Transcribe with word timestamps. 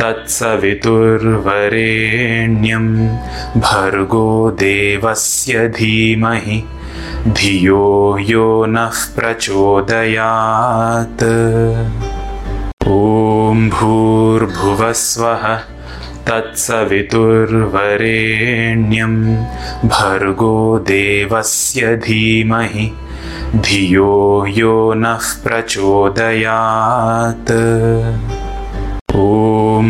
तत्सवितुर्वरेण्यं 0.00 2.86
भर्गो 3.60 4.26
देवस्य 4.62 5.54
धीमहि 5.76 6.58
धियो 7.38 7.86
यो 8.30 8.48
नः 8.74 8.98
प्रचोदयात्। 9.16 11.24
ॐ 12.88 12.90
भूर्भुवस्वः 13.74 15.44
तत्सवितुर्वरेण्यं 16.28 19.14
भर्गो 19.88 20.56
देवस्य 20.92 21.82
धीमहि 22.06 22.86
धियो 23.66 24.12
यो 24.58 24.76
नः 25.02 25.26
प्रचोदयात् 25.44 27.52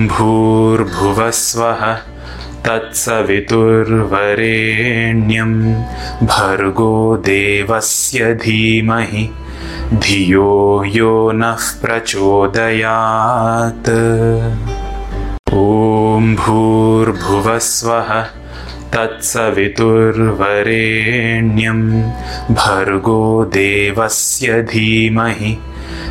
भूर्भुवस्वः 0.05 1.83
तत्सवितुर्वरेण्यं 2.67 5.53
भर्गो 6.27 7.17
देवस्य 7.27 8.21
धीमहि 8.35 9.25
धियो 9.93 10.83
यो 10.87 11.13
नः 11.35 11.65
प्रचोदयात्। 11.83 13.91
ॐ 15.55 16.35
भूर्भुवस्वः 16.41 18.11
तत्सवितुर्वरेण्यं 18.95 21.81
भर्गो 22.61 23.23
देवस्य 23.45 24.49
धीमहि 24.73 25.53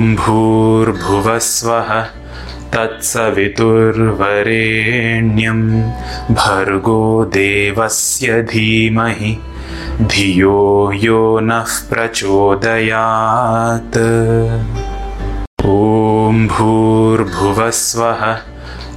भूर्भुवस्वः 0.00 2.00
तत्सवितुर्वरेण्यं 2.72 5.60
भर्गो 6.34 7.24
देवस्य 7.24 8.42
धीमहि 8.42 9.36
धियो 10.00 10.90
यो 10.94 11.40
नः 11.42 11.88
प्रचोदयात्। 11.90 13.98
ॐ 15.66 16.46
भूर्भुवस्वः 16.46 18.32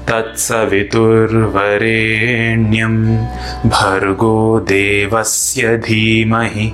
तत्सवितुर्वरेण्यं 0.10 2.96
भर्गो 3.70 4.60
देवस्य 4.60 5.78
धीमहि 5.78 6.74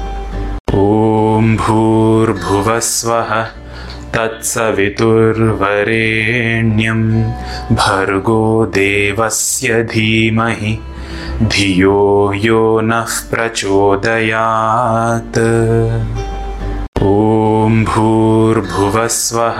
ॐ 1.41 1.55
भूर्भुवस्वः 1.57 3.29
तत्सवितुर्वरेण्यं 4.13 7.01
भर्गो 7.75 8.43
देवस्य 8.75 9.81
धीमहि 9.93 10.73
धियो 11.53 12.01
यो 12.45 12.61
नः 12.89 13.13
प्रचोदयात्। 13.31 15.39
ॐ 17.09 17.71
भूर्भुवस्वः 17.89 19.59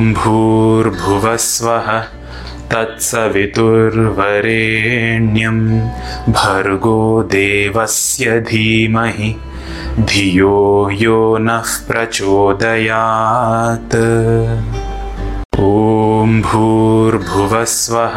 ॐ 0.00 0.12
भूर्भुवस्वः 0.14 1.88
तत्सवितुर्वरेण्यं 2.72 5.58
भर्गो 6.32 7.00
देवस्य 7.32 8.26
धीमहि 8.48 9.30
धियो 10.10 10.58
यो 11.02 11.18
नः 11.46 11.70
प्रचोदयात्। 11.88 13.96
ॐ 15.60 16.40
भूर्भुवस्वः 16.48 18.16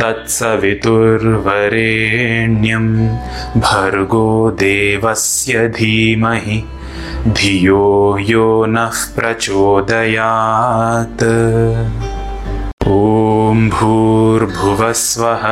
तत्सवितुर्वरेण्यं 0.00 2.86
भर्गो 3.60 4.28
देवस्य 4.60 5.54
धीमहि 5.76 6.58
धियो 7.38 7.86
यो 8.30 8.48
नः 8.74 8.98
प्रचोदयात्। 9.16 11.24
ॐ 12.88 13.58
भूर्भुवस्वः 13.74 15.44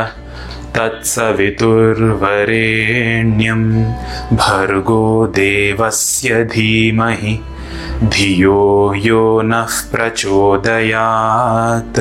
तत्सवितुर्वरेण्यं 0.77 3.65
भर्गो 4.37 5.05
देवस्य 5.41 6.31
धीमहि 6.55 7.35
धियो 8.15 8.63
यो 9.07 9.25
नः 9.51 9.75
प्रचोदयात् 9.93 12.01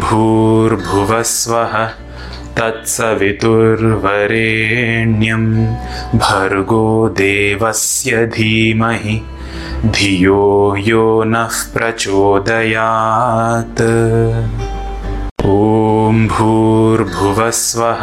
भूर्भुवस्वः 0.00 1.74
तत्सवितुर्वरेण्यं 2.56 5.44
भर्गो 6.18 7.08
देवस्य 7.18 8.26
धीमहि 8.26 9.16
धियो 9.84 10.74
यो 10.78 11.24
नः 11.26 11.56
प्रचोदयात्। 11.74 13.82
ॐ 15.46 16.26
भूर्भुवस्वः 16.34 18.02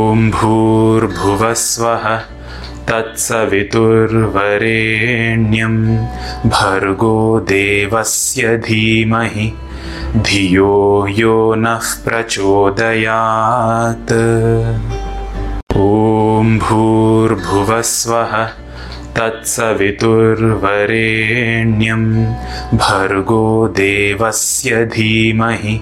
भूर्भुवस्वः 0.15 2.17
तत्सवितुर्वरेण्यं 2.87 5.75
भर्गो 6.49 7.39
देवस्य 7.39 8.57
धीमहि 8.57 9.53
धियो 10.15 11.07
यो 11.09 11.55
नः 11.55 12.03
प्रचोदयात्। 12.05 14.11
ॐ 15.77 16.57
भूर्भुवस्वः 16.59 18.33
तत्सवितुर्वरेण्यं 19.17 22.03
भर्गो 22.77 23.67
देवस्य 23.67 24.85
धीमहि 24.85 25.81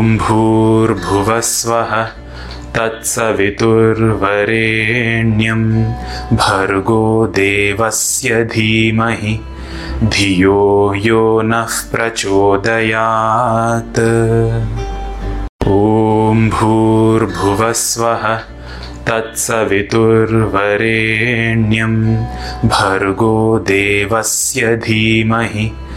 भूर्भुवस्वः 0.00 1.92
तत्सवितुर्वरेण्यं 2.76 5.62
भर्गो 6.36 7.26
देवस्य 7.26 8.44
धीमहि 8.44 9.38
धियो 10.04 10.92
यो 10.96 11.42
नः 11.42 11.80
प्रचोदयात्। 11.92 14.00
ॐ 15.68 16.48
भूर्भुवस्वः 16.50 18.34
तत्सवितुर्वरेण्यं 19.08 21.94
भर्गो 22.68 23.58
देवस्य 23.58 24.76
धीमहि 24.76 25.70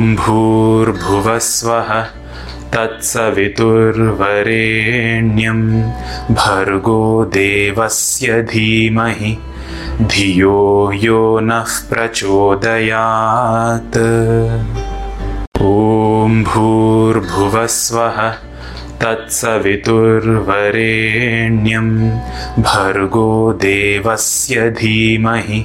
भूर्भुवस्वः 0.00 2.00
तत्सवितुर्वरेण्यं 2.74 5.60
भर्गो 6.34 7.24
देवस्य 7.24 8.42
धीमहि 8.42 9.36
धियो 10.00 10.90
यो 10.94 11.40
नः 11.40 11.88
प्रचोदयात्। 11.90 13.98
ॐ 15.62 16.42
भूर्भुवस्वः 16.44 18.30
तत्सवितुर्वरेण्यं 19.02 21.88
भर्गो 22.62 23.52
देवस्य 23.52 24.70
धीमहि 24.70 25.64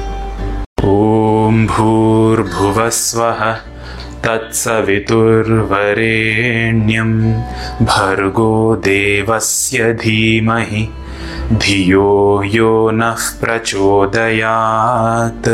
ॐ 1.51 1.65
भूर्भुवस्वः 1.67 3.39
तत्सवितुर्वरेण्यं 4.23 7.11
भर्गो 7.85 8.53
देवस्य 8.85 9.91
धीमहि 10.03 10.83
धियो 11.63 12.11
यो 12.55 12.71
नः 12.99 13.23
प्रचोदयात्। 13.41 15.49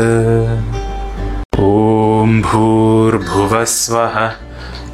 ॐ 1.66 2.28
भूर्भुवस्वः 2.46 4.16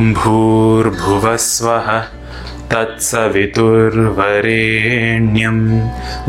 भूर्भुवस्वः 0.00 1.88
तत्सवितुर्वरेण्यं 2.72 5.58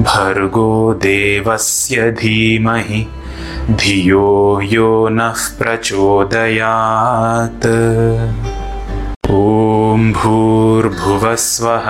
भर्गो 0.03 0.93
देवस्य 0.93 2.12
धीमहि 2.12 3.07
धियो 3.69 4.62
यो 4.63 5.07
नः 5.12 5.41
प्रचोदयात्। 5.60 7.67
ॐ 9.31 10.12
भूर्भुवस्वः 10.17 11.88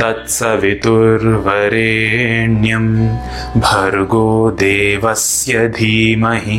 तत्सवितुर्वरेण्यं 0.00 2.86
भर्गो 3.60 4.50
देवस्य 4.50 5.68
धीमहि 5.78 6.58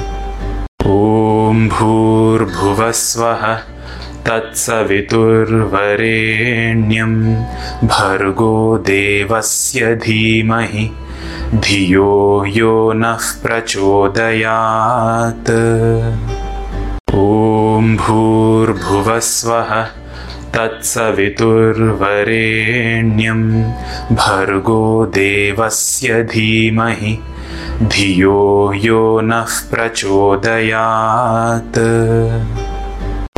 ॐ 1.51 1.61
भूर्भुवस्वः 1.69 3.41
तत्सवितुर्वरेण्यं 4.25 7.15
भर्गो 7.87 8.77
देवस्य 8.89 9.95
धीमहि 9.95 10.85
धियो 11.65 12.11
यो 12.47 12.75
नः 13.01 13.25
प्रचोदयात्। 13.43 15.51
ॐ 17.15 17.95
भूर्भुवस्वः 18.03 19.71
तत्सवितुर्वरेण्यं 20.55 23.41
भर्गो 24.15 24.83
देवस्य 25.15 26.09
धीमहि 26.31 27.13
धियो 27.93 28.41
यो 28.85 29.03
नः 29.29 29.53
प्रचोदयात्। 29.71 31.79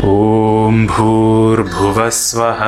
ॐ 0.06 0.76
भूर्भुवस्वः 0.91 2.62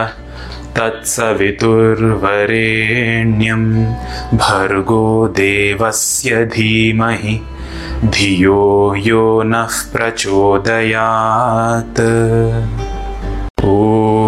तत्सवितुर्वरेण्यं 0.78 3.66
भर्गो 4.38 5.08
देवस्य 5.42 6.32
धीमहि 6.56 7.36
धियो 8.16 8.64
यो 9.08 9.26
नः 9.52 9.76
प्रचोदयात् 9.94 12.02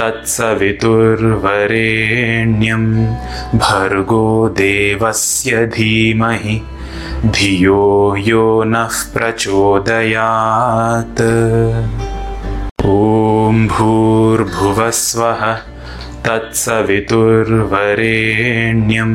तत्सवितुर्वरेण्यं 0.00 2.84
भर्गो 3.64 4.28
देवस्य 4.58 5.64
धीमहि 5.74 6.54
धियो 7.36 7.80
यो 8.26 8.44
नः 8.66 8.94
प्रचोदयात्। 9.14 11.20
ॐ 12.86 13.58
भूर्भुवस्वः 13.72 15.42
तत्सवितुर्वरेण्यं 16.26 19.12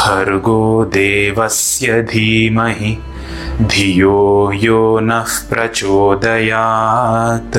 भर्गो 0.00 0.62
देवस्य 0.98 1.88
धीमहि 2.12 2.92
धियो 3.62 4.18
यो 4.64 4.80
नः 5.10 5.32
प्रचोदयात् 5.50 7.58